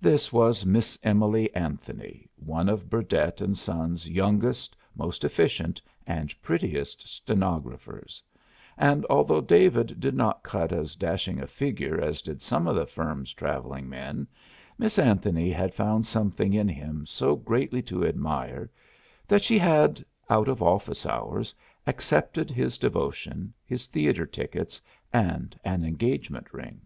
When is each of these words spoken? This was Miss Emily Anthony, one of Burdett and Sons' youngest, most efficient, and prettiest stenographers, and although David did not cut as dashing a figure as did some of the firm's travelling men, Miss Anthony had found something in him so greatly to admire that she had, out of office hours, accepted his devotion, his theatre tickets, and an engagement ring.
This 0.00 0.32
was 0.32 0.66
Miss 0.66 0.98
Emily 1.04 1.54
Anthony, 1.54 2.28
one 2.34 2.68
of 2.68 2.90
Burdett 2.90 3.40
and 3.40 3.56
Sons' 3.56 4.08
youngest, 4.10 4.74
most 4.96 5.22
efficient, 5.22 5.80
and 6.08 6.34
prettiest 6.42 7.02
stenographers, 7.06 8.20
and 8.76 9.06
although 9.08 9.40
David 9.40 10.00
did 10.00 10.16
not 10.16 10.42
cut 10.42 10.72
as 10.72 10.96
dashing 10.96 11.38
a 11.38 11.46
figure 11.46 12.00
as 12.00 12.20
did 12.20 12.42
some 12.42 12.66
of 12.66 12.74
the 12.74 12.84
firm's 12.84 13.32
travelling 13.32 13.88
men, 13.88 14.26
Miss 14.76 14.98
Anthony 14.98 15.52
had 15.52 15.72
found 15.72 16.04
something 16.04 16.52
in 16.52 16.66
him 16.66 17.06
so 17.06 17.36
greatly 17.36 17.80
to 17.82 18.04
admire 18.04 18.68
that 19.28 19.44
she 19.44 19.56
had, 19.56 20.04
out 20.28 20.48
of 20.48 20.60
office 20.64 21.06
hours, 21.06 21.54
accepted 21.86 22.50
his 22.50 22.76
devotion, 22.76 23.54
his 23.64 23.86
theatre 23.86 24.26
tickets, 24.26 24.82
and 25.12 25.56
an 25.62 25.84
engagement 25.84 26.52
ring. 26.52 26.80